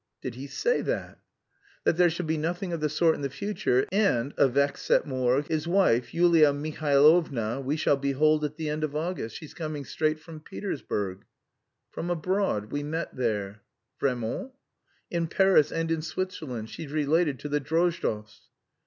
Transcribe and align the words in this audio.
'""Did 0.23 0.33
he 0.33 0.47
say 0.47 0.81
that?" 0.81 1.19
"That 1.83 1.95
'there 1.95 2.09
shall 2.09 2.25
be 2.25 2.35
nothing 2.35 2.73
of 2.73 2.79
the 2.81 2.89
sort 2.89 3.13
in 3.13 3.29
future,' 3.29 3.85
and, 3.91 4.33
avec 4.35 4.79
cette 4.79 5.05
morgue.... 5.05 5.45
His 5.45 5.67
wife, 5.67 6.11
Yulia 6.11 6.51
Mihailovna, 6.53 7.61
we 7.63 7.77
shall 7.77 7.97
behold 7.97 8.43
at 8.43 8.55
the 8.55 8.67
end 8.67 8.83
of 8.83 8.95
August, 8.95 9.35
she's 9.35 9.53
coming 9.53 9.85
straight 9.85 10.19
from 10.19 10.39
Petersburg." 10.39 11.25
"From 11.91 12.09
abroad. 12.09 12.71
We 12.71 12.81
met 12.81 13.15
there." 13.15 13.61
"Vraiment?" 13.99 14.53
"In 15.11 15.27
Paris 15.27 15.71
and 15.71 15.91
in 15.91 16.01
Switzerland. 16.01 16.71
She's 16.71 16.91
related 16.91 17.37
to 17.41 17.49
the 17.49 17.61
Drozdovs." 17.61 18.47